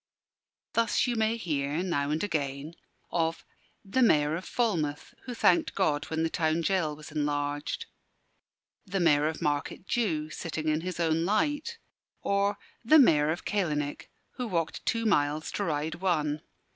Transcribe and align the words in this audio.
Thus 0.73 1.05
you 1.05 1.15
may 1.15 1.37
hear, 1.37 1.83
now 1.83 2.09
and 2.09 2.23
again, 2.23 2.73
of 3.11 3.45
"the 3.85 4.01
Mayor 4.01 4.35
of 4.35 4.45
Falmouth, 4.45 5.13
who 5.25 5.35
thanked 5.35 5.75
God 5.75 6.05
when 6.05 6.23
the 6.23 6.29
town 6.31 6.61
gaol 6.61 6.95
was 6.95 7.11
enlarged," 7.11 7.85
"the 8.83 8.99
Mayor 8.99 9.27
of 9.27 9.43
Market 9.43 9.85
Jew, 9.85 10.31
sitting 10.31 10.67
in 10.69 10.81
his 10.81 10.99
own 10.99 11.23
light," 11.23 11.77
or 12.23 12.57
"the 12.83 12.97
Mayor 12.97 13.29
of 13.29 13.45
Calenich, 13.45 14.09
who 14.37 14.47
walked 14.47 14.83
two 14.87 15.05
miles 15.05 15.51
to 15.51 15.63
ride 15.63 15.93
one." 15.93 16.41